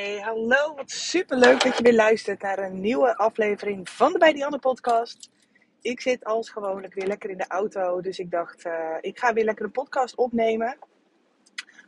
[0.00, 0.74] Hey, hallo.
[0.74, 4.44] Wat super leuk dat je weer luistert naar een nieuwe aflevering van de Bij die
[4.44, 5.30] Andere podcast.
[5.80, 9.32] Ik zit als gewoonlijk weer lekker in de auto, dus ik dacht, uh, ik ga
[9.32, 10.76] weer lekker een podcast opnemen.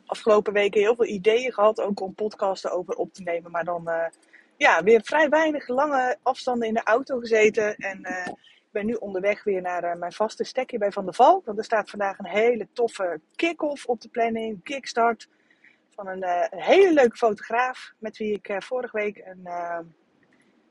[0.06, 3.88] Afgelopen weken heel veel ideeën gehad, ook om podcasten over op te nemen, maar dan
[3.88, 4.04] uh,
[4.56, 7.76] ja, weer vrij weinig lange afstanden in de auto gezeten.
[7.76, 11.44] En uh, ik ben nu onderweg weer naar mijn vaste stekje bij Van der Valk,
[11.44, 15.28] want er staat vandaag een hele toffe kick-off op de planning, kickstart
[15.94, 19.78] van een, uh, een, hele leuke fotograaf met wie ik uh, vorige week een, uh,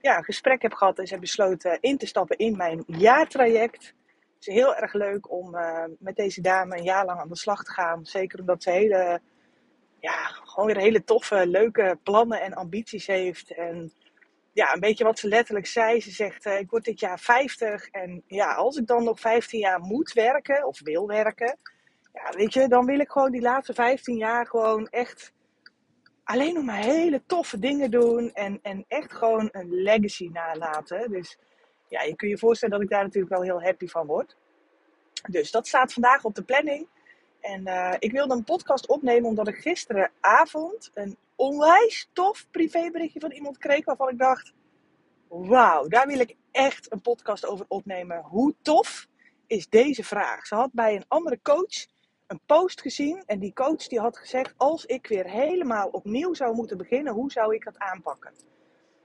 [0.01, 3.93] ja, gesprek heb gehad en ze heeft besloten in te stappen in mijn jaartraject.
[4.35, 5.55] Het is heel erg leuk om
[5.99, 8.05] met deze dame een jaar lang aan de slag te gaan.
[8.05, 9.21] Zeker omdat ze hele,
[9.99, 13.53] ja, gewoon weer hele toffe, leuke plannen en ambities heeft.
[13.53, 13.91] En
[14.53, 16.01] ja, een beetje wat ze letterlijk zei.
[16.01, 19.79] Ze zegt, ik word dit jaar 50 en ja, als ik dan nog 15 jaar
[19.79, 21.57] moet werken of wil werken
[22.13, 25.33] ja, weet je, dan wil ik gewoon die laatste 15 jaar gewoon echt
[26.23, 28.33] alleen nog maar hele toffe dingen doen.
[28.33, 31.11] En, en echt gewoon een legacy nalaten.
[31.11, 31.37] Dus
[31.87, 34.35] ja, je kunt je voorstellen dat ik daar natuurlijk wel heel happy van word.
[35.29, 36.87] Dus dat staat vandaag op de planning.
[37.39, 43.31] En uh, ik wilde een podcast opnemen omdat ik gisteravond een onwijs tof privéberichtje van
[43.31, 44.53] iemand kreeg waarvan ik dacht:
[45.27, 48.21] Wauw, daar wil ik echt een podcast over opnemen.
[48.23, 49.07] Hoe tof
[49.47, 50.47] is deze vraag?
[50.47, 51.85] Ze had bij een andere coach
[52.31, 56.55] een post gezien en die coach die had gezegd: als ik weer helemaal opnieuw zou
[56.55, 58.33] moeten beginnen, hoe zou ik dat aanpakken?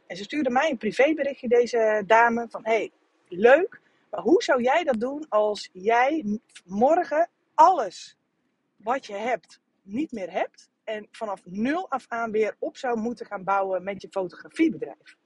[0.07, 2.91] En ze stuurde mij een privéberichtje, deze dame, van hey,
[3.29, 8.17] leuk, maar hoe zou jij dat doen als jij morgen alles
[8.77, 13.27] wat je hebt niet meer hebt en vanaf nul af aan weer op zou moeten
[13.27, 15.17] gaan bouwen met je fotografiebedrijf?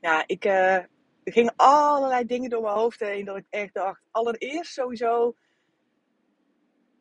[0.00, 0.88] Ja, ik, uh, er
[1.24, 5.34] gingen allerlei dingen door mijn hoofd heen dat ik echt dacht, allereerst sowieso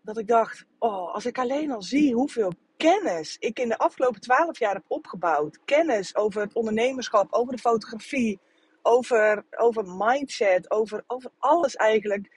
[0.01, 4.21] dat ik dacht, oh, als ik alleen al zie hoeveel kennis ik in de afgelopen
[4.21, 5.59] twaalf jaar heb opgebouwd.
[5.65, 8.39] Kennis over het ondernemerschap, over de fotografie,
[8.81, 12.29] over, over mindset, over, over alles eigenlijk.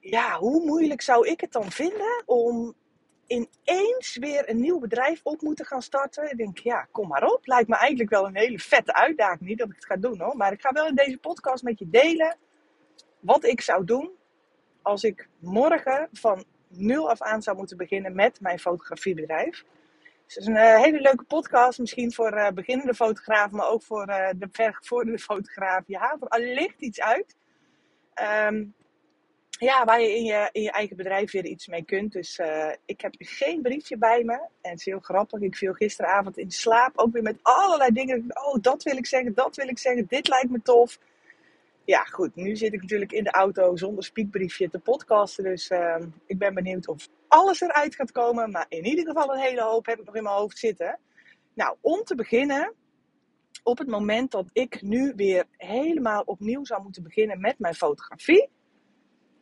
[0.00, 2.74] Ja, hoe moeilijk zou ik het dan vinden om
[3.26, 6.30] ineens weer een nieuw bedrijf op moeten gaan starten?
[6.30, 7.46] Ik denk, ja, kom maar op.
[7.46, 9.48] Lijkt me eigenlijk wel een hele vette uitdaging.
[9.48, 11.78] Niet dat ik het ga doen hoor, maar ik ga wel in deze podcast met
[11.78, 12.36] je delen
[13.20, 14.10] wat ik zou doen
[14.82, 19.64] als ik morgen van nul af aan zou moeten beginnen met mijn fotografiebedrijf.
[20.26, 23.82] Dus het is een uh, hele leuke podcast, misschien voor uh, beginnende fotografen, maar ook
[23.82, 25.82] voor uh, de vergevorderde fotograaf.
[25.86, 27.36] Je haalt er allicht iets uit.
[28.48, 28.74] Um,
[29.50, 32.12] ja, waar je in, je in je eigen bedrijf weer iets mee kunt.
[32.12, 32.40] Dus
[32.84, 34.32] ik heb geen briefje bij me.
[34.32, 35.40] En het is heel grappig.
[35.40, 38.24] Ik viel gisteravond in slaap ook weer met allerlei dingen.
[38.28, 40.06] Oh, dat wil ik zeggen, dat wil ik zeggen.
[40.08, 40.98] Dit lijkt me tof
[41.88, 42.34] ja, goed.
[42.34, 45.44] Nu zit ik natuurlijk in de auto zonder spiekbriefje te podcasten.
[45.44, 48.50] Dus uh, ik ben benieuwd of alles eruit gaat komen.
[48.50, 50.98] Maar in ieder geval een hele hoop heb ik nog in mijn hoofd zitten.
[51.54, 52.74] Nou, om te beginnen.
[53.62, 58.48] Op het moment dat ik nu weer helemaal opnieuw zou moeten beginnen met mijn fotografie.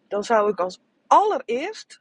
[0.08, 2.00] Dan zou ik als allereerst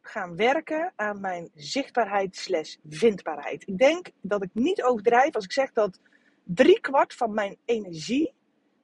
[0.00, 3.68] gaan werken aan mijn zichtbaarheid slash vindbaarheid.
[3.68, 6.00] Ik denk dat ik niet overdrijf als ik zeg dat
[6.44, 8.34] drie kwart van mijn energie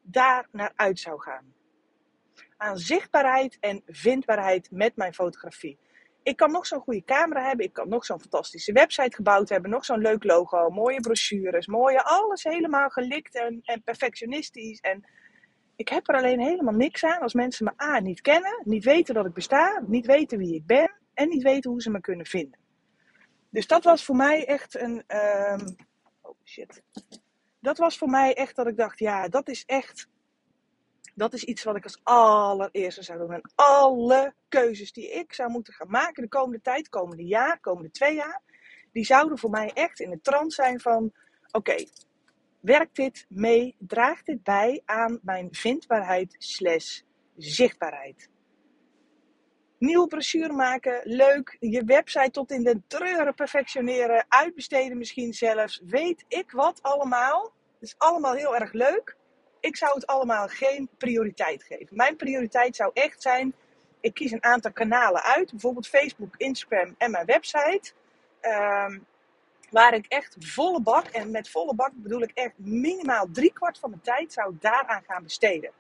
[0.03, 1.55] daar naar uit zou gaan.
[2.57, 5.79] Aan zichtbaarheid en vindbaarheid met mijn fotografie.
[6.23, 9.71] Ik kan nog zo'n goede camera hebben, ik kan nog zo'n fantastische website gebouwd hebben,
[9.71, 14.81] nog zo'n leuk logo, mooie brochures, mooie, alles helemaal gelikt en, en perfectionistisch.
[14.81, 15.05] En
[15.77, 19.15] ik heb er alleen helemaal niks aan als mensen me A niet kennen, niet weten
[19.15, 22.27] dat ik besta, niet weten wie ik ben en niet weten hoe ze me kunnen
[22.27, 22.59] vinden.
[23.51, 25.05] Dus dat was voor mij echt een.
[25.09, 25.77] Um,
[26.21, 26.83] oh shit
[27.61, 30.09] dat was voor mij echt dat ik dacht, ja, dat is echt,
[31.15, 33.33] dat is iets wat ik als allereerste zou doen.
[33.33, 37.91] En alle keuzes die ik zou moeten gaan maken de komende tijd, komende jaar, komende
[37.91, 38.43] twee jaar,
[38.93, 41.13] die zouden voor mij echt in de trant zijn van,
[41.51, 41.85] oké,
[42.61, 47.01] werkt dit mee, draagt dit bij aan mijn vindbaarheid slash
[47.37, 48.31] zichtbaarheid?
[49.81, 51.57] Nieuwe brochure maken, leuk.
[51.61, 55.81] Je website tot in de treuren perfectioneren, uitbesteden misschien zelfs.
[55.85, 57.53] Weet ik wat allemaal.
[57.79, 59.17] Het is allemaal heel erg leuk.
[59.61, 61.97] Ik zou het allemaal geen prioriteit geven.
[61.97, 63.55] Mijn prioriteit zou echt zijn,
[64.01, 65.51] ik kies een aantal kanalen uit.
[65.51, 67.93] Bijvoorbeeld Facebook, Instagram en mijn website.
[68.43, 69.07] Um,
[69.71, 73.79] waar ik echt volle bak, en met volle bak bedoel ik echt minimaal drie kwart
[73.79, 75.71] van mijn tijd zou daaraan gaan besteden.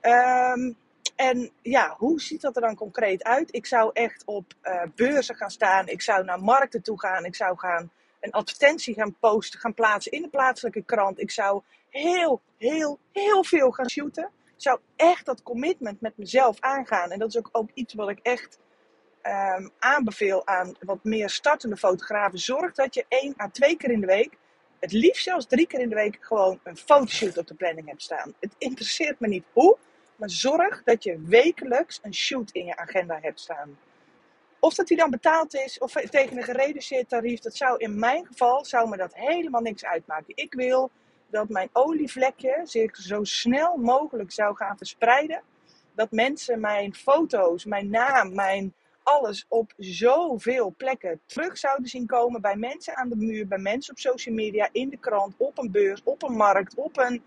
[0.00, 0.76] Um,
[1.16, 3.54] en ja, hoe ziet dat er dan concreet uit?
[3.54, 5.88] Ik zou echt op uh, beurzen gaan staan.
[5.88, 7.24] Ik zou naar markten toe gaan.
[7.24, 7.90] Ik zou gaan
[8.20, 11.20] een advertentie gaan posten, gaan plaatsen in de plaatselijke krant.
[11.20, 14.30] Ik zou heel, heel, heel veel gaan shooten.
[14.44, 17.10] Ik zou echt dat commitment met mezelf aangaan.
[17.10, 18.58] En dat is ook, ook iets wat ik echt
[19.22, 24.00] um, aanbeveel aan wat meer startende fotografen, zorg dat je één à twee keer in
[24.00, 24.36] de week,
[24.80, 28.02] het liefst zelfs drie keer in de week, gewoon een fotoshoot op de planning hebt
[28.02, 28.34] staan.
[28.40, 29.76] Het interesseert me niet hoe,
[30.16, 33.78] maar zorg dat je wekelijks een shoot in je agenda hebt staan.
[34.58, 38.26] Of dat die dan betaald is of tegen een gereduceerd tarief, dat zou in mijn
[38.26, 40.36] geval zou me dat helemaal niks uitmaken.
[40.36, 40.90] Ik wil
[41.30, 45.42] dat mijn olievlekje zich zo snel mogelijk zou gaan verspreiden.
[45.94, 52.40] Dat mensen mijn foto's, mijn naam, mijn alles op zoveel plekken terug zouden zien komen.
[52.40, 55.70] Bij mensen aan de muur, bij mensen op social media, in de krant, op een
[55.70, 57.22] beurs, op een markt, op een,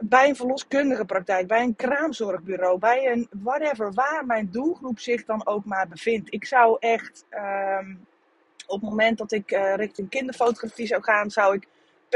[0.00, 5.46] bij een verloskundige praktijk, bij een kraamzorgbureau, bij een whatever, waar mijn doelgroep zich dan
[5.46, 6.32] ook maar bevindt.
[6.32, 8.06] Ik zou echt, um,
[8.66, 11.68] op het moment dat ik uh, richting kinderfotografie zou gaan, zou ik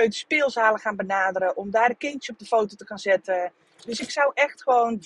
[0.09, 3.53] speelzalen gaan benaderen om daar een kindje op de foto te gaan zetten.
[3.85, 5.05] Dus ik zou echt gewoon 75%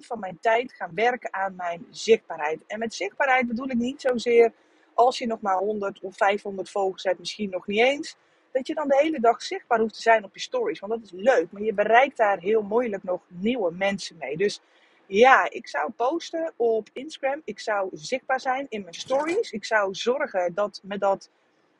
[0.00, 2.60] van mijn tijd gaan werken aan mijn zichtbaarheid.
[2.66, 4.52] En met zichtbaarheid bedoel ik niet zozeer
[4.94, 8.16] als je nog maar 100 of 500 volgers hebt, misschien nog niet eens.
[8.56, 10.80] Dat je dan de hele dag zichtbaar hoeft te zijn op je stories.
[10.80, 11.46] Want dat is leuk.
[11.50, 14.36] Maar je bereikt daar heel moeilijk nog nieuwe mensen mee.
[14.36, 14.60] Dus
[15.06, 17.42] ja, ik zou posten op Instagram.
[17.44, 19.50] Ik zou zichtbaar zijn in mijn stories.
[19.50, 21.30] Ik zou zorgen dat me dat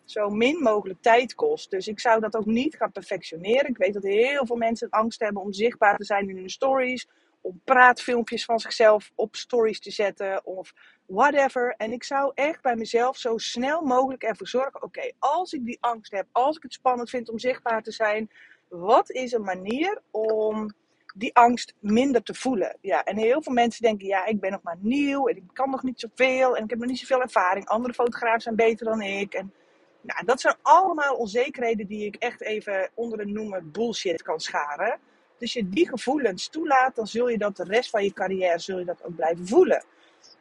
[0.05, 1.71] zo min mogelijk tijd kost.
[1.71, 3.71] Dus ik zou dat ook niet gaan perfectioneren.
[3.71, 7.09] Ik weet dat heel veel mensen angst hebben om zichtbaar te zijn in hun stories.
[7.41, 10.75] Om praatfilmpjes van zichzelf op stories te zetten of
[11.07, 11.75] whatever.
[11.77, 14.83] En ik zou echt bij mezelf zo snel mogelijk ervoor zorgen.
[14.83, 18.31] Oké, als ik die angst heb, als ik het spannend vind om zichtbaar te zijn.
[18.69, 20.75] Wat is een manier om
[21.15, 22.77] die angst minder te voelen.
[22.81, 25.71] Ja, en heel veel mensen denken, ja, ik ben nog maar nieuw en ik kan
[25.71, 27.67] nog niet zoveel en ik heb nog niet zoveel ervaring.
[27.67, 29.35] Andere fotografen zijn beter dan ik.
[29.35, 29.53] En
[30.01, 34.99] nou, dat zijn allemaal onzekerheden die ik echt even onder de noemer bullshit kan scharen.
[35.39, 38.79] Dus je die gevoelens toelaat, dan zul je dat de rest van je carrière zul
[38.79, 39.85] je dat ook blijven voelen.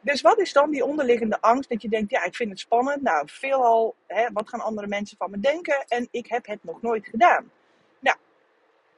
[0.06, 3.02] Dus wat is dan die onderliggende angst dat je denkt, ja, ik vind het spannend.
[3.02, 5.84] Nou, veelal, hè, wat gaan andere mensen van me denken?
[5.88, 7.50] En ik heb het nog nooit gedaan.
[7.98, 8.16] Nou,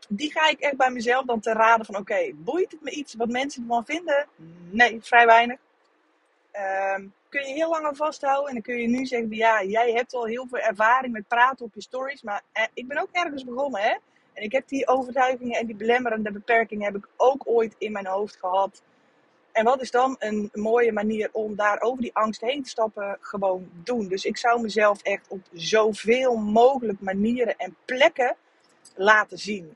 [0.08, 3.14] die ga ik echt bij mezelf dan te raden van, oké, boeit het me iets
[3.14, 4.26] wat mensen ervan vinden?
[4.70, 5.58] Nee, vrij weinig.
[6.96, 8.48] Um, kun je heel lang aan vasthouden.
[8.48, 11.64] En dan kun je nu zeggen, ja, jij hebt al heel veel ervaring met praten
[11.64, 12.22] op je stories.
[12.22, 13.96] Maar eh, ik ben ook ergens begonnen, hè.
[14.32, 18.06] En ik heb die overtuigingen en die belemmerende beperkingen heb ik ook ooit in mijn
[18.06, 18.82] hoofd gehad.
[19.58, 23.18] En wat is dan een mooie manier om daar over die angst heen te stappen?
[23.20, 24.08] Gewoon doen.
[24.08, 28.36] Dus ik zou mezelf echt op zoveel mogelijk manieren en plekken
[28.94, 29.74] laten zien.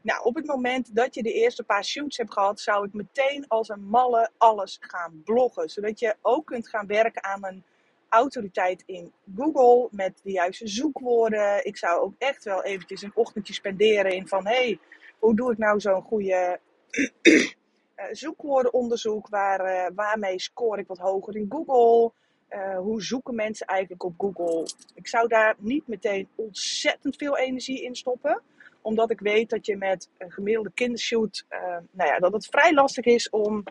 [0.00, 3.44] Nou, op het moment dat je de eerste paar shoots hebt gehad, zou ik meteen
[3.48, 5.68] als een malle alles gaan bloggen.
[5.68, 7.64] Zodat je ook kunt gaan werken aan een
[8.08, 11.66] autoriteit in Google met de juiste zoekwoorden.
[11.66, 14.78] Ik zou ook echt wel eventjes een ochtendje spenderen in van, hey,
[15.18, 16.60] hoe doe ik nou zo'n goede
[18.10, 19.28] zoekwoordenonderzoek?
[19.28, 22.12] Waar, uh, waarmee score ik wat hoger in Google?
[22.50, 24.68] Uh, hoe zoeken mensen eigenlijk op Google?
[24.94, 28.42] Ik zou daar niet meteen ontzettend veel energie in stoppen
[28.82, 31.46] omdat ik weet dat je met een gemiddelde kindershoot,
[31.90, 33.64] nou ja, dat het vrij lastig is om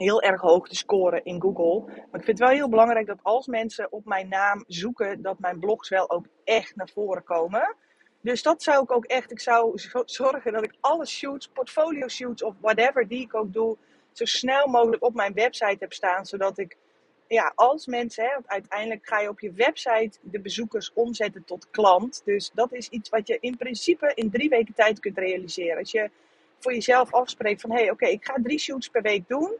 [0.00, 1.84] heel erg hoog te scoren in Google.
[1.86, 5.38] Maar ik vind het wel heel belangrijk dat als mensen op mijn naam zoeken, dat
[5.38, 7.76] mijn blogs wel ook echt naar voren komen.
[8.20, 9.72] Dus dat zou ik ook echt, ik zou
[10.04, 13.76] zorgen dat ik alle shoots, portfolio shoots of whatever die ik ook doe,
[14.12, 16.76] zo snel mogelijk op mijn website heb staan, zodat ik
[17.34, 21.70] ja, als mensen, hè, want uiteindelijk ga je op je website de bezoekers omzetten tot
[21.70, 22.22] klant.
[22.24, 25.78] Dus dat is iets wat je in principe in drie weken tijd kunt realiseren.
[25.78, 26.10] Als je
[26.58, 29.56] voor jezelf afspreekt van, hé, hey, oké, ik ga drie shoots per week doen.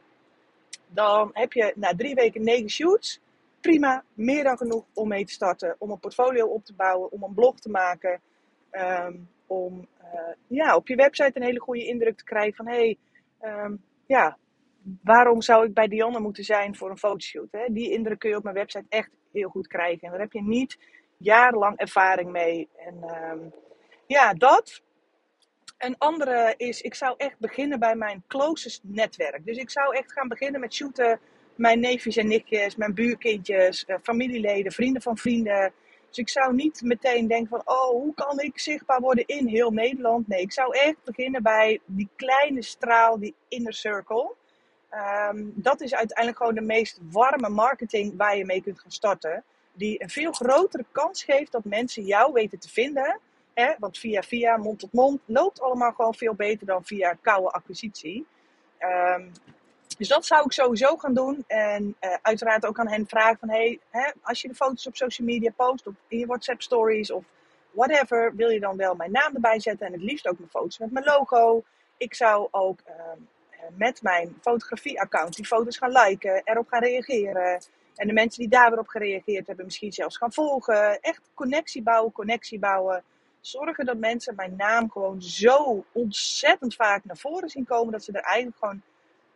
[0.88, 3.20] Dan heb je na drie weken negen shoots.
[3.61, 5.76] Prima, meer dan genoeg om mee te starten.
[5.78, 8.20] Om een portfolio op te bouwen, om een blog te maken.
[8.70, 12.96] Ehm, om uh, ja, op je website een hele goede indruk te krijgen van, hé,
[13.38, 14.38] hey, um, ja,
[15.02, 17.48] waarom zou ik bij Dionne moeten zijn voor een fotoshoot?
[17.50, 17.72] Hè?
[17.72, 20.00] Die indruk kun je op mijn website echt heel goed krijgen.
[20.02, 20.78] En daar heb je niet
[21.16, 22.68] jarenlang ervaring mee.
[22.76, 23.38] En ehm,
[24.06, 24.82] ja, dat.
[25.78, 29.44] Een andere is, ik zou echt beginnen bij mijn closest netwerk.
[29.44, 31.20] Dus ik zou echt gaan beginnen met shooten
[31.54, 35.72] mijn neefjes en nichtjes, mijn buurkindjes, eh, familieleden, vrienden van vrienden.
[36.10, 39.70] Dus ik zou niet meteen denken van, oh, hoe kan ik zichtbaar worden in heel
[39.70, 40.28] Nederland?
[40.28, 44.34] Nee, ik zou echt beginnen bij die kleine straal, die inner circle.
[45.30, 49.44] Um, dat is uiteindelijk gewoon de meest warme marketing waar je mee kunt gaan starten.
[49.72, 53.20] Die een veel grotere kans geeft dat mensen jou weten te vinden.
[53.54, 53.74] Hè?
[53.78, 58.26] Want via via, mond tot mond, loopt allemaal gewoon veel beter dan via koude acquisitie.
[58.78, 59.32] Um,
[60.00, 61.45] dus dat zou ik sowieso gaan doen.
[61.47, 63.49] En uh, uiteraard ook aan hen vragen van...
[63.49, 67.11] Hey, hè, als je de foto's op social media post, of in je WhatsApp stories
[67.11, 67.25] of
[67.71, 68.35] whatever...
[68.37, 70.90] wil je dan wel mijn naam erbij zetten en het liefst ook mijn foto's met
[70.90, 71.62] mijn logo.
[71.97, 72.80] Ik zou ook...
[72.88, 73.28] Um,
[73.76, 77.62] met mijn fotografie-account die foto's gaan liken, erop gaan reageren.
[77.95, 81.00] En de mensen die daar weer op gereageerd hebben, misschien zelfs gaan volgen.
[81.00, 83.02] Echt connectie bouwen, connectie bouwen.
[83.40, 87.92] Zorgen dat mensen mijn naam gewoon zo ontzettend vaak naar voren zien komen.
[87.92, 88.83] Dat ze er eigenlijk gewoon,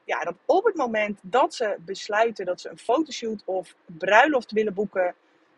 [0.04, 4.74] ja, dat op het moment dat ze besluiten dat ze een fotoshoot of bruiloft willen
[4.74, 5.14] boeken,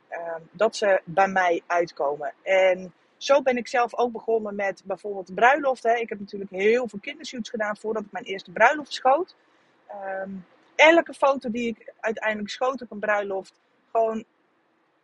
[0.08, 2.32] ehm, dat ze bij mij uitkomen.
[2.42, 5.82] En zo ben ik zelf ook begonnen met bijvoorbeeld bruiloft.
[5.82, 5.94] Hè.
[5.94, 9.34] Ik heb natuurlijk heel veel kindershoots gedaan voordat ik mijn eerste bruiloft schoot.
[9.86, 10.30] Ehm,
[10.74, 13.60] elke foto die ik uiteindelijk schoot op een bruiloft,
[13.90, 14.24] gewoon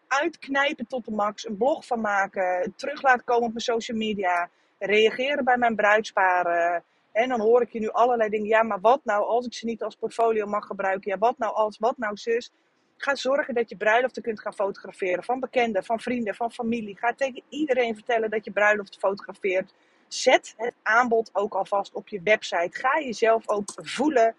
[0.06, 4.48] uitknijpen tot de max, een blog van maken, terug laten komen op mijn social media,
[4.78, 6.84] reageren bij mijn bruidsparen.
[7.12, 8.46] En dan hoor ik je nu allerlei dingen.
[8.46, 11.10] Ja, maar wat nou als ik ze niet als portfolio mag gebruiken?
[11.10, 12.52] Ja, wat nou als, wat nou zus?
[12.96, 15.24] Ga zorgen dat je bruiloften kunt gaan fotograferen.
[15.24, 16.96] Van bekenden, van vrienden, van familie.
[16.96, 19.74] Ga tegen iedereen vertellen dat je bruiloft fotografeert.
[20.08, 22.78] Zet het aanbod ook alvast op je website.
[22.78, 24.34] Ga jezelf ook voelen,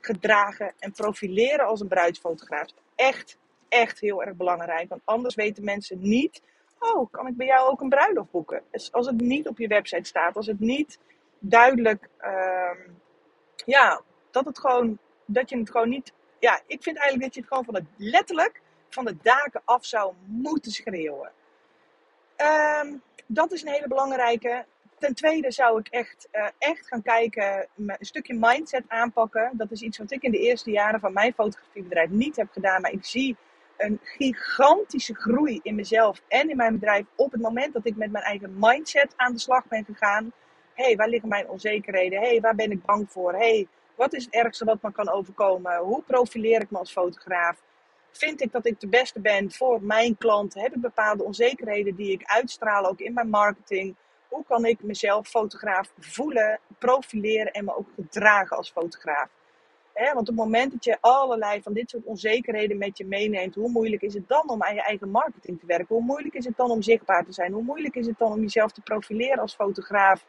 [0.00, 2.68] gedragen en profileren als een bruidsfotograaf.
[2.94, 4.88] Echt, echt heel erg belangrijk.
[4.88, 6.42] Want anders weten mensen niet.
[6.78, 8.62] Oh, kan ik bij jou ook een bruiloft boeken?
[8.70, 10.98] Dus als het niet op je website staat, als het niet
[11.38, 12.70] duidelijk, uh,
[13.64, 17.40] ja, dat het gewoon, dat je het gewoon niet ja, ik vind eigenlijk dat je
[17.40, 21.32] het gewoon van het, letterlijk van de daken af zou moeten schreeuwen.
[22.36, 22.94] Ehm,
[23.26, 24.64] dat is een hele belangrijke.
[24.98, 29.50] Ten tweede zou ik echt, uh, echt gaan kijken, een stukje mindset aanpakken.
[29.52, 32.80] Dat is iets wat ik in de eerste jaren van mijn fotografiebedrijf niet heb gedaan.
[32.80, 33.36] Maar ik zie
[33.76, 38.10] een gigantische groei in mezelf en in mijn bedrijf op het moment dat ik met
[38.10, 40.32] mijn eigen mindset aan de slag ben gegaan.
[40.76, 42.20] Hé, hey, waar liggen mijn onzekerheden?
[42.20, 43.32] Hey, waar ben ik bang voor?
[43.32, 45.76] hey, wat is het ergste wat me kan overkomen?
[45.76, 47.62] Hoe profileer ik me als fotograaf?
[48.10, 50.60] Vind ik dat ik de beste ben voor mijn klanten?
[50.60, 53.96] Heb ik bepaalde onzekerheden die ik uitstraal ook in mijn marketing?
[54.28, 59.28] Hoe kan ik mezelf fotograaf voelen, profileren en me ook gedragen als fotograaf?
[59.94, 63.70] want op het moment dat je allerlei van dit soort onzekerheden met je meeneemt, hoe
[63.70, 65.94] moeilijk is het dan om aan je eigen marketing te werken?
[65.94, 67.52] Hoe moeilijk is het dan om zichtbaar te zijn?
[67.52, 70.24] Hoe moeilijk is het dan om jezelf te profileren als fotograaf?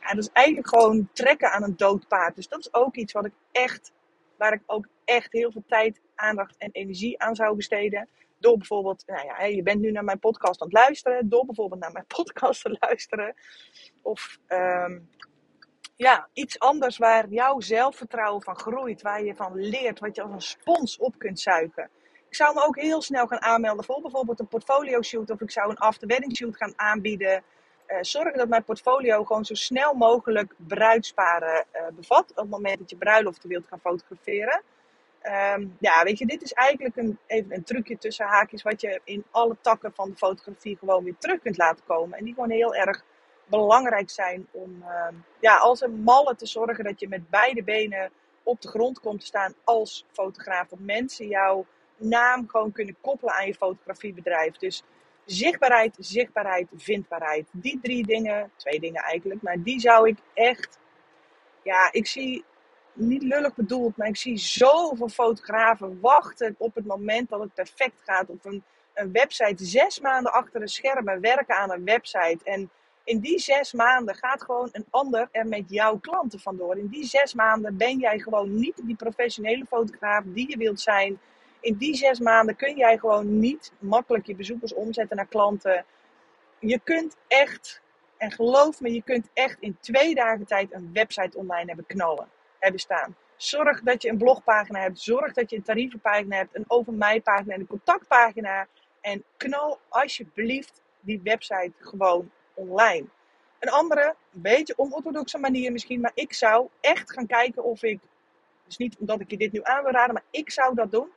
[0.00, 2.36] Ja, dat is eigenlijk gewoon trekken aan een dood paard.
[2.36, 3.92] Dus dat is ook iets wat ik echt,
[4.36, 8.08] waar ik ook echt heel veel tijd, aandacht en energie aan zou besteden.
[8.38, 11.28] Door bijvoorbeeld, nou ja, je bent nu naar mijn podcast aan het luisteren.
[11.28, 13.34] Door bijvoorbeeld naar mijn podcast te luisteren.
[14.02, 15.08] Of um,
[15.96, 19.02] ja, iets anders waar jouw zelfvertrouwen van groeit.
[19.02, 21.90] Waar je van leert, wat je als een spons op kunt zuigen.
[22.28, 25.30] Ik zou me ook heel snel gaan aanmelden voor bijvoorbeeld een portfolio shoot.
[25.30, 27.42] Of ik zou een after wedding shoot gaan aanbieden.
[27.92, 32.30] Uh, zorgen dat mijn portfolio gewoon zo snel mogelijk bruidsparen uh, bevat.
[32.30, 34.62] Op het moment dat je bruiloften wilt gaan fotograferen.
[35.22, 38.62] Um, ja, weet je, dit is eigenlijk een, even een trucje tussen haakjes.
[38.62, 42.18] Wat je in alle takken van de fotografie gewoon weer terug kunt laten komen.
[42.18, 43.04] En die gewoon heel erg
[43.46, 45.06] belangrijk zijn om uh,
[45.40, 48.10] ja, als een malle te zorgen dat je met beide benen
[48.42, 50.68] op de grond komt te staan als fotograaf.
[50.68, 51.66] Dat mensen jouw
[51.96, 54.56] naam gewoon kunnen koppelen aan je fotografiebedrijf.
[54.56, 54.82] Dus
[55.30, 57.48] zichtbaarheid, zichtbaarheid, vindbaarheid.
[57.52, 60.78] Die drie dingen, twee dingen eigenlijk, maar die zou ik echt,
[61.62, 62.44] ja, ik zie,
[62.92, 68.02] niet lullig bedoeld, maar ik zie zoveel fotografen wachten op het moment dat het perfect
[68.04, 68.62] gaat op een,
[68.94, 69.64] een website.
[69.64, 72.38] Zes maanden achter de schermen werken aan een website.
[72.44, 72.70] En
[73.04, 76.78] in die zes maanden gaat gewoon een ander er met jouw klanten vandoor.
[76.78, 81.20] In die zes maanden ben jij gewoon niet die professionele fotograaf die je wilt zijn
[81.60, 85.84] in die zes maanden kun jij gewoon niet makkelijk je bezoekers omzetten naar klanten.
[86.58, 87.82] Je kunt echt,
[88.16, 92.28] en geloof me, je kunt echt in twee dagen tijd een website online hebben knallen,
[92.58, 93.16] hebben staan.
[93.36, 95.00] Zorg dat je een blogpagina hebt.
[95.00, 96.56] Zorg dat je een tarievenpagina hebt.
[96.56, 98.66] Een over mij pagina en een contactpagina.
[99.00, 103.06] En knal alsjeblieft die website gewoon online.
[103.58, 106.00] Een andere, een beetje onorthodoxe manier misschien.
[106.00, 108.00] Maar ik zou echt gaan kijken of ik.
[108.66, 110.14] Dus niet omdat ik je dit nu aan wil raden.
[110.14, 111.10] Maar ik zou dat doen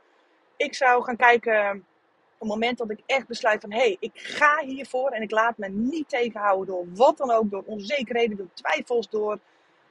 [0.57, 1.85] ik zou gaan kijken
[2.33, 5.31] op het moment dat ik echt besluit van hé, hey, ik ga hiervoor en ik
[5.31, 9.39] laat me niet tegenhouden door wat dan ook, door onzekerheden, door twijfels, door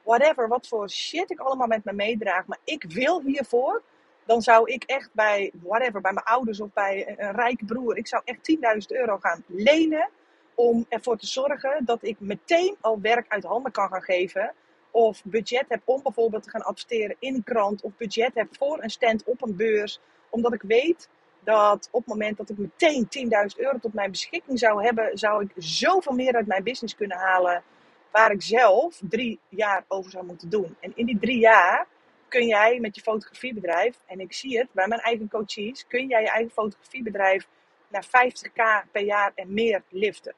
[0.02, 3.82] whatever, wat voor shit ik allemaal met me meedraag, maar ik wil hiervoor,
[4.24, 7.96] dan zou ik echt bij whatever, bij mijn ouders of bij een, een rijke broer,
[7.96, 8.56] ik zou echt
[8.92, 10.10] 10.000 euro gaan lenen
[10.54, 14.54] om ervoor te zorgen dat ik meteen al werk uit handen kan gaan geven.
[14.90, 17.82] Of budget heb om bijvoorbeeld te gaan adverteren in een krant.
[17.82, 20.00] Of budget heb voor een stand op een beurs
[20.32, 21.08] omdat ik weet
[21.44, 23.08] dat op het moment dat ik meteen
[23.54, 27.16] 10.000 euro tot mijn beschikking zou hebben, zou ik zoveel meer uit mijn business kunnen
[27.16, 27.62] halen.
[28.10, 30.76] Waar ik zelf drie jaar over zou moeten doen.
[30.80, 31.86] En in die drie jaar
[32.28, 36.22] kun jij met je fotografiebedrijf, en ik zie het bij mijn eigen coaches, kun jij
[36.22, 37.46] je eigen fotografiebedrijf
[37.88, 40.34] naar 50k per jaar en meer liften.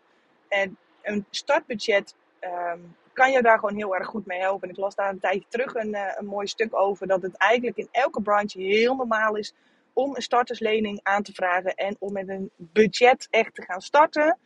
[0.48, 4.68] En een startbudget um, kan je daar gewoon heel erg goed mee helpen.
[4.68, 7.36] En ik las daar een tijdje terug een, uh, een mooi stuk over dat het
[7.36, 9.54] eigenlijk in elke branche heel normaal is
[9.94, 14.38] om een starterslening aan te vragen en om met een budget echt te gaan starten.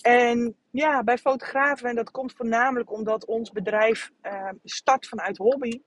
[0.00, 5.80] En ja, bij fotografen, en dat komt voornamelijk omdat ons bedrijf uh, start vanuit hobby,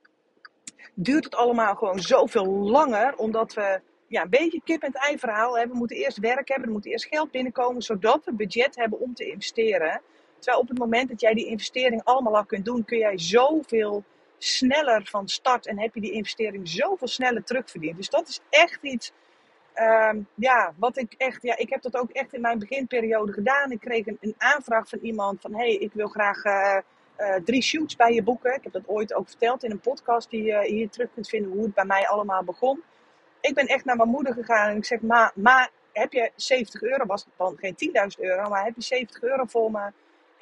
[0.94, 5.54] duurt het allemaal gewoon zoveel langer, omdat we ja, een beetje kip en ei verhaal
[5.54, 5.72] hebben.
[5.72, 9.14] We moeten eerst werk hebben, er moet eerst geld binnenkomen, zodat we budget hebben om
[9.14, 10.02] te investeren.
[10.40, 14.04] Terwijl op het moment dat jij die investering allemaal al kunt doen, kun jij zoveel
[14.44, 17.98] sneller van start en heb je die investering zoveel sneller terugverdiend.
[17.98, 19.12] Dus dat is echt iets,
[19.74, 23.72] ehm, ja, wat ik echt, ja, ik heb dat ook echt in mijn beginperiode gedaan.
[23.72, 26.78] Ik kreeg een, een aanvraag van iemand van, hey, ik wil graag uh,
[27.18, 28.56] uh, drie shoots bij je boeken.
[28.56, 31.52] Ik heb dat ooit ook verteld in een podcast die je hier terug kunt vinden,
[31.52, 32.84] hoe het bij mij allemaal begon.
[33.42, 36.82] Ik ben echt naar mijn moeder gegaan en ik zeg, ma, ma heb je 70
[36.82, 37.76] euro, was het dan geen
[38.18, 39.92] 10.000 euro, maar heb je 70 euro voor me?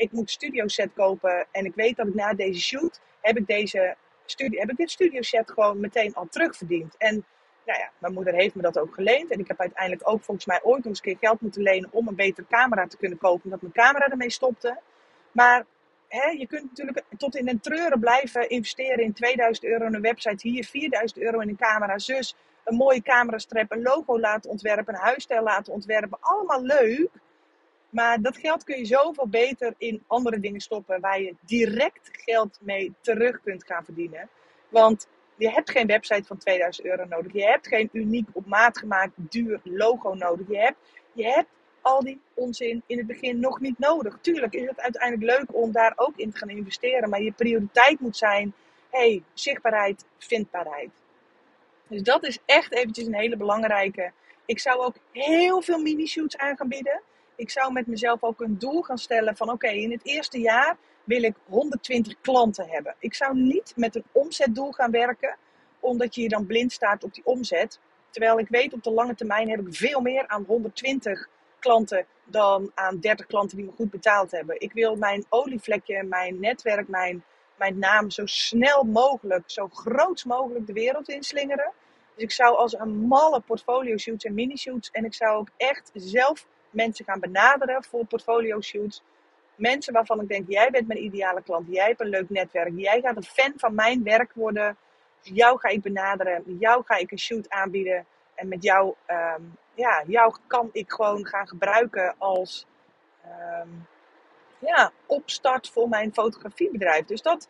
[0.02, 3.48] Ik moet studio set kopen en ik weet dat ik na deze shoot heb ik,
[3.48, 6.96] deze studio, heb ik dit studio set gewoon meteen al terugverdiend.
[6.98, 7.26] En
[7.66, 9.32] nou ja, mijn moeder heeft me dat ook geleend.
[9.32, 11.90] En ik heb uiteindelijk ook volgens mij ooit nog eens een keer geld moeten lenen
[11.92, 13.44] om een betere camera te kunnen kopen.
[13.44, 14.80] Omdat mijn camera ermee stopte.
[15.32, 15.66] Maar
[16.08, 20.02] hè, je kunt natuurlijk tot in een treuren blijven investeren in 2000 euro in een
[20.02, 24.94] website hier, 4000 euro in een camera, zus, een mooie camerastrap, een logo laten ontwerpen,
[24.94, 26.18] een huisstijl laten ontwerpen.
[26.22, 27.10] Allemaal leuk.
[27.92, 32.58] Maar dat geld kun je zoveel beter in andere dingen stoppen waar je direct geld
[32.62, 34.30] mee terug kunt gaan verdienen.
[34.70, 37.34] Want je hebt geen website van 2000 euro nodig.
[37.34, 40.48] Je hebt geen uniek op maat gemaakt duur logo nodig.
[40.48, 40.78] Je hebt,
[41.14, 41.50] je hebt
[41.82, 44.18] al die onzin in het begin nog niet nodig.
[44.22, 47.10] Tuurlijk is het uiteindelijk leuk om daar ook in te gaan investeren.
[47.10, 48.54] Maar je prioriteit moet zijn,
[48.90, 50.90] hey, zichtbaarheid, vindbaarheid.
[51.88, 54.12] Dus dat is echt eventjes een hele belangrijke.
[54.46, 57.02] Ik zou ook heel veel mini-shoots aan gaan bieden
[57.42, 60.78] ik zou met mezelf ook een doel gaan stellen van oké, in het eerste jaar
[61.04, 62.96] wil ik 120 klanten hebben.
[63.00, 65.38] Ik zou niet met een omzetdoel gaan werken,
[65.80, 67.80] omdat je je dan blind staat op die omzet.
[68.10, 71.28] Terwijl ik weet op de lange termijn heb ik veel meer aan 120
[71.60, 74.62] klanten dan aan 30 klanten die me goed betaald hebben.
[74.62, 77.24] Ik wil mijn olievlekje, mijn netwerk, mijn,
[77.58, 81.72] mijn naam zo snel mogelijk, zo groot mogelijk de wereld inslingeren.
[82.16, 85.50] Dus ik zou als een malle portfolio shoots en mini shoots en ik zou ook
[85.58, 89.04] echt zelf mensen gaan benaderen voor portfolio shoots.
[89.56, 93.02] Mensen waarvan ik denk, jij bent mijn ideale klant, jij hebt een leuk netwerk, jij
[93.02, 94.78] gaat een fan van mijn werk worden.
[95.22, 98.06] jou ga ik benaderen, jou ga ik een shoot aanbieden.
[98.36, 99.42] En met jou, ehm,
[99.74, 102.66] ja, jou kan ik gewoon gaan gebruiken als
[103.26, 103.88] um,
[104.60, 107.06] ja, opstart voor mijn fotografiebedrijf.
[107.06, 107.48] Dus dat,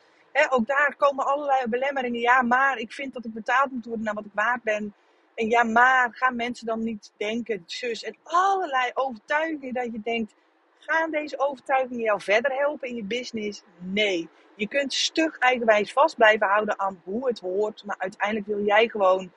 [0.50, 2.20] ook daar komen allerlei belemmeringen.
[2.20, 4.94] Ja, maar ik vind dat ik betaald moet worden naar wat ik waard ben.
[5.36, 10.36] En ja, maar gaan mensen dan niet denken, zus, en allerlei overtuigingen dat je denkt,
[10.78, 13.64] gaan deze overtuigingen jou verder helpen in je business?
[13.78, 14.30] Nee.
[14.56, 18.88] Je kunt stug eigenwijs vast blijven houden aan hoe het hoort, maar uiteindelijk wil jij
[18.88, 19.32] gewoon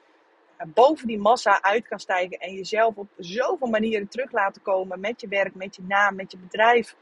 [0.57, 5.01] eh, boven die massa uit gaan stijgen en jezelf op zoveel manieren terug laten komen
[5.01, 6.97] met je werk, met je naam, met je bedrijf.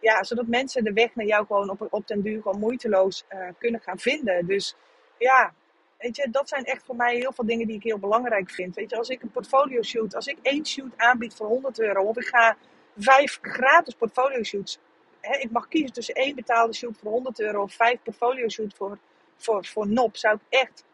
[0.00, 3.48] Ja, zodat mensen de weg naar jou gewoon op, op den duur gewoon moeiteloos uh,
[3.58, 4.46] kunnen gaan vinden.
[4.46, 4.76] Dus
[5.18, 5.54] ja,
[5.98, 8.74] Weet je, dat zijn echt voor mij heel veel dingen die ik heel belangrijk vind.
[8.74, 12.02] Weet je, als ik een portfolio shoot, als ik één shoot aanbied voor 100 euro,
[12.02, 12.56] of ik ga
[12.96, 14.78] vijf gratis portfolio shoots.
[15.20, 18.74] Hè, ik mag kiezen tussen één betaalde shoot voor 100 euro of vijf portfolio shoots
[18.74, 18.98] voor,
[19.36, 20.16] voor, voor NOP.
[20.16, 20.84] Zou ik echt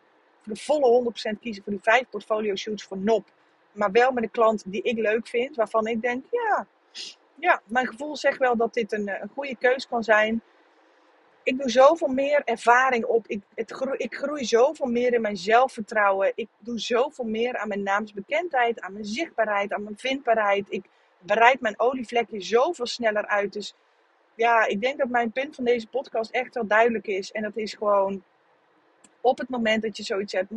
[0.42, 3.28] voor de volle 100% kiezen voor die vijf portfolio shoots voor NOP.
[3.72, 6.66] Maar wel met een klant die ik leuk vind, waarvan ik denk, ja,
[7.34, 10.42] ja mijn gevoel zegt wel dat dit een, een goede keus kan zijn
[11.42, 13.26] ik doe zoveel meer ervaring op.
[13.26, 16.32] Ik, het groei, ik groei zoveel meer in mijn zelfvertrouwen.
[16.34, 20.66] Ik doe zoveel meer aan mijn naamsbekendheid, aan mijn zichtbaarheid, aan mijn vindbaarheid.
[20.68, 20.84] Ik
[21.18, 23.52] bereid mijn olievlekje zoveel sneller uit.
[23.52, 23.74] Dus
[24.34, 27.32] ja, ik denk dat mijn punt van deze podcast echt wel duidelijk is.
[27.32, 28.22] En dat is gewoon
[29.20, 30.50] op het moment dat je zoiets hebt,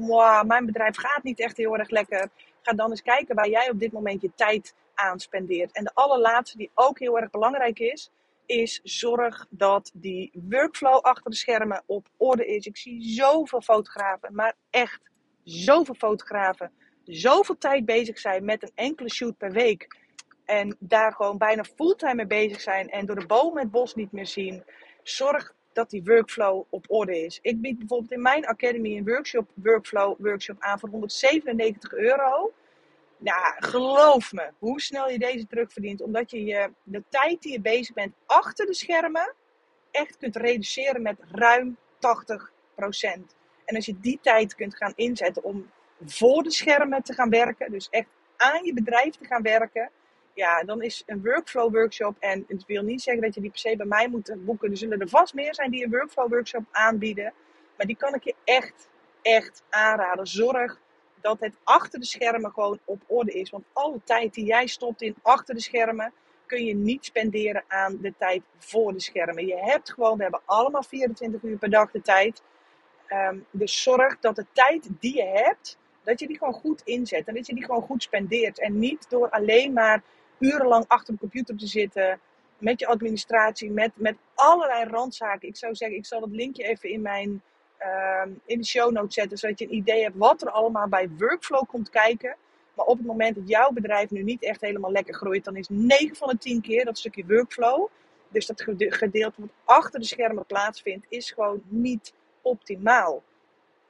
[0.48, 2.30] mijn bedrijf gaat niet echt heel erg lekker.
[2.62, 5.72] Ga dan eens kijken waar jij op dit moment je tijd aan spendeert.
[5.72, 8.12] En de allerlaatste die ook heel erg belangrijk is,
[8.46, 12.66] is zorg dat die workflow achter de schermen op orde is.
[12.66, 15.02] Ik zie zoveel fotografen, maar echt
[15.44, 16.72] zoveel fotografen,
[17.04, 19.98] zoveel tijd bezig zijn met een enkele shoot per week.
[20.46, 24.12] En daar gewoon bijna fulltime mee bezig zijn en door de boom het bos niet
[24.12, 24.64] meer zien.
[25.04, 27.40] Zorg dat die workflow op orde is.
[27.42, 32.54] Ik bied bijvoorbeeld in mijn academy een workshop, workflow workshop aan voor 197 euro.
[33.18, 36.02] Nou, geloof me, hoe snel je deze terugverdient.
[36.02, 39.34] Omdat je, je de tijd die je bezig bent achter de schermen
[39.92, 42.00] echt kunt reduceren met ruim 80%.
[43.66, 45.72] En als je die tijd kunt gaan inzetten om
[46.06, 49.90] voor de schermen te gaan werken, dus echt aan je bedrijf te gaan werken,
[50.34, 52.16] ja, dan is een workflow workshop.
[52.20, 54.72] En het wil niet zeggen dat je die per se bij mij moet boeken.
[54.72, 57.34] Er zullen er vast meer zijn die een workflow workshop aanbieden.
[57.78, 58.90] Maar die kan ik je echt,
[59.22, 60.28] echt aanraden.
[60.28, 60.80] Zorg
[61.26, 63.50] dat het achter de schermen gewoon op orde is.
[63.50, 66.14] Want alle tijd die jij stopt in achter de schermen,
[66.46, 69.46] kun je niet spenderen aan de tijd voor de schermen.
[69.46, 72.42] Je hebt gewoon, we hebben allemaal 24 uur per dag de tijd.
[73.10, 77.28] Um, dus zorg dat de tijd die je hebt, dat je die gewoon goed inzet.
[77.28, 78.60] En dat je die gewoon goed spendeert.
[78.60, 80.04] En niet door alleen maar
[80.40, 82.20] urenlang achter de computer te zitten.
[82.58, 85.48] Met je administratie, met, met allerlei randzaken.
[85.48, 87.42] Ik zou zeggen, ik zal het linkje even in mijn
[87.82, 89.38] uh, in de show notes zetten.
[89.38, 92.36] Zodat je een idee hebt wat er allemaal bij workflow komt kijken.
[92.74, 95.68] Maar op het moment dat jouw bedrijf nu niet echt helemaal lekker groeit, dan is
[95.70, 97.88] 9 van de 10 keer dat stukje workflow.
[98.30, 103.24] Dus dat gedeelte wat achter de schermen plaatsvindt, is gewoon niet optimaal.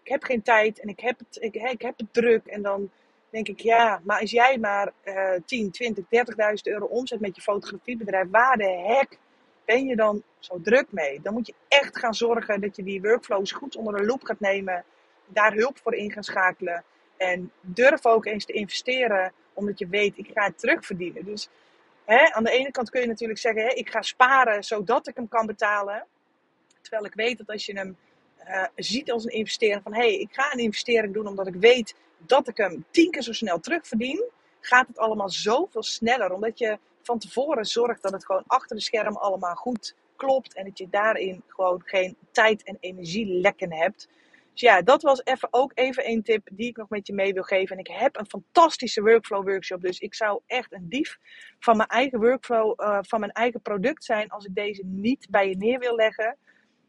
[0.04, 2.46] Ik heb geen tijd en ik heb het, ik, ik heb het druk.
[2.46, 2.90] En dan
[3.30, 6.12] denk ik, ja, maar als jij maar uh, 10, 20, 30.000
[6.64, 9.18] euro omzet met je fotografiebedrijf, waar de hek
[9.66, 11.22] ben je dan zo druk mee?
[11.22, 14.40] Dan moet je echt gaan zorgen dat je die workflows goed onder de loep gaat
[14.40, 14.84] nemen,
[15.28, 16.84] daar hulp voor in gaan schakelen.
[17.18, 21.26] En durf ook eens te investeren, omdat je weet, ik ga het terugverdienen.
[21.26, 21.50] Dus
[22.06, 25.16] hè, aan de ene kant kun je natuurlijk zeggen, hè, ik ga sparen zodat ik
[25.16, 26.06] hem kan betalen.
[26.82, 27.98] Terwijl ik weet dat als je hem
[28.48, 31.56] uh, ziet als een investering van hé, hey, ik ga een investering doen omdat ik
[31.56, 34.24] weet dat ik hem tien keer zo snel terugverdien,
[34.60, 36.32] gaat het allemaal zoveel sneller.
[36.32, 40.66] Omdat je van tevoren zorgt dat het gewoon achter de scherm allemaal goed klopt en
[40.66, 44.08] dat je daarin gewoon geen tijd en energie lekken hebt.
[44.52, 47.34] Dus ja, dat was even ook even een tip die ik nog met je mee
[47.34, 47.78] wil geven.
[47.78, 49.82] En ik heb een fantastische workflow workshop.
[49.82, 51.18] Dus ik zou echt een dief
[51.60, 55.50] van mijn eigen workflow, uh, van mijn eigen product zijn als ik deze niet bij
[55.50, 56.38] je neer wil leggen.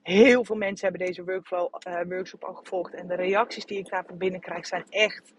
[0.03, 2.95] Heel veel mensen hebben deze workflow uh, workshop al gevolgd.
[2.95, 5.33] En de reacties die ik daarvan binnenkrijg zijn echt,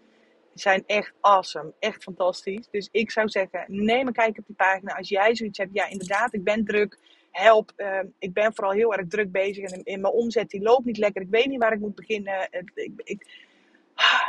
[0.54, 1.72] zijn echt awesome.
[1.78, 2.68] Echt fantastisch.
[2.70, 4.92] Dus ik zou zeggen, neem een kijk op die pagina.
[4.92, 6.98] Als jij zoiets hebt, ja inderdaad, ik ben druk.
[7.30, 9.70] Help, uh, ik ben vooral heel erg druk bezig.
[9.70, 11.22] En in, mijn omzet die loopt niet lekker.
[11.22, 12.48] Ik weet niet waar ik moet beginnen.
[12.50, 12.72] Ik,
[13.04, 13.26] ik,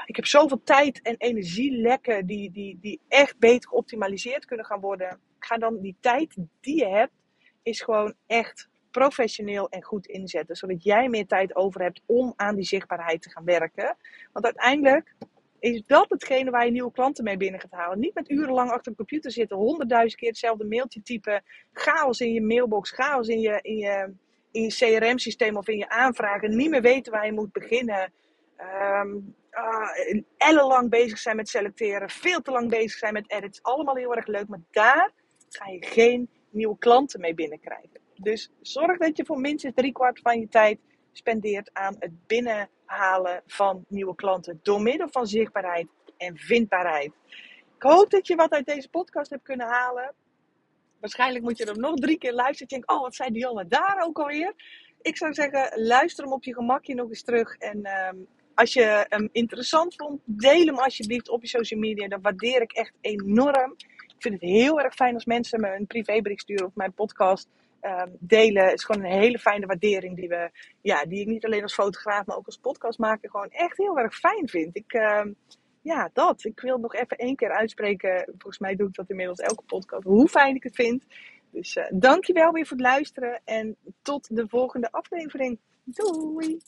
[0.06, 4.80] ik heb zoveel tijd en energie lekken die, die, die echt beter geoptimaliseerd kunnen gaan
[4.80, 5.20] worden.
[5.40, 7.14] Ga dan die tijd die je hebt,
[7.64, 10.56] is gewoon echt professioneel en goed inzetten.
[10.56, 13.98] Zodat jij meer tijd over hebt om aan die zichtbaarheid te gaan werken.
[14.34, 15.16] Want uiteindelijk
[15.60, 18.00] is dat hetgene waar je nieuwe klanten mee binnen gaat halen.
[18.00, 21.44] Niet met urenlang achter een computer zitten, honderdduizend keer hetzelfde mailtje typen,
[21.74, 24.14] chaos in je mailbox, chaos in je, in je,
[24.52, 28.14] in CRM-systeem of in je aanvragen, niet meer weten waar je moet beginnen.
[29.02, 33.64] Um, uh, ellenlang bezig zijn met selecteren, veel te lang bezig zijn met edits.
[33.64, 35.12] Allemaal heel erg leuk, maar daar
[35.50, 38.00] ga je geen nieuwe klanten mee binnenkrijgen.
[38.16, 40.80] Dus zorg dat je voor minstens drie kwart van je tijd
[41.12, 42.28] spendeert aan het
[42.90, 44.60] binnenhalen van nieuwe klanten.
[44.64, 47.12] Door middel van zichtbaarheid en vindbaarheid.
[47.76, 50.14] Ik hoop dat je wat uit deze podcast hebt kunnen halen.
[51.00, 52.68] Waarschijnlijk moet je er nog drie keer luisteren.
[52.70, 54.54] Je denkt, oh wat zei Dianne daar ook alweer?
[55.02, 57.56] Ik zou zeggen, luister hem op je gemakje nog eens terug.
[57.56, 58.10] En uh,
[58.54, 62.08] als je hem interessant vond, deel hem alsjeblieft op je social media.
[62.08, 63.76] Dat waardeer ik echt enorm.
[64.08, 67.48] Ik vind het heel erg fijn als mensen me een privébericht sturen op mijn podcast
[67.82, 68.74] um, delen.
[68.74, 72.26] Is gewoon een hele fijne waardering die, we, ja, die ik niet alleen als fotograaf,
[72.26, 74.76] maar ook als podcastmaker gewoon echt heel erg fijn vind.
[74.76, 75.36] Ik, um,
[75.82, 76.44] ja, dat.
[76.44, 78.24] Ik wil nog even één keer uitspreken.
[78.26, 80.04] Volgens mij doe ik dat inmiddels elke podcast.
[80.04, 81.06] Hoe fijn ik het vind.
[81.52, 83.42] Dus uh, dankjewel weer voor het luisteren.
[83.46, 85.60] En tot de volgende aflevering.
[85.84, 86.60] Doei!